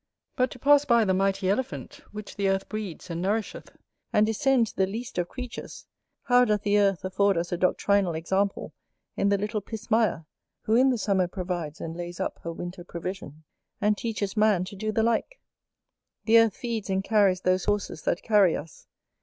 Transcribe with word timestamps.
But 0.35 0.49
to 0.49 0.57
pass 0.57 0.83
by 0.83 1.05
the 1.05 1.13
mighty 1.13 1.47
Elephant, 1.47 2.01
which 2.11 2.35
the 2.35 2.49
Earth 2.49 2.67
breeds 2.67 3.11
and 3.11 3.21
nourisheth, 3.21 3.69
and 4.11 4.25
descend 4.25 4.65
to 4.65 4.75
the 4.75 4.87
least 4.87 5.19
of 5.19 5.29
creatures, 5.29 5.85
how 6.23 6.43
doth 6.43 6.63
the 6.63 6.79
earth 6.79 7.05
afford 7.05 7.37
us 7.37 7.51
a 7.51 7.57
doctrinal 7.57 8.15
example 8.15 8.73
in 9.15 9.29
the 9.29 9.37
little 9.37 9.61
Pismire, 9.61 10.25
who 10.63 10.73
in 10.73 10.89
the 10.89 10.97
summer 10.97 11.27
provides 11.27 11.79
and 11.79 11.95
lays 11.95 12.19
up 12.19 12.39
her 12.41 12.51
winter 12.51 12.83
provision, 12.83 13.43
and 13.79 13.95
teaches 13.95 14.35
man 14.35 14.63
to 14.63 14.75
do 14.75 14.91
the 14.91 15.03
like! 15.03 15.39
The 16.25 16.39
earth 16.39 16.55
feeds 16.55 16.89
and 16.89 17.03
carries 17.03 17.41
those 17.41 17.65
horses 17.65 18.01
that 18.01 18.23
carry 18.23 18.55
us. 18.57 18.87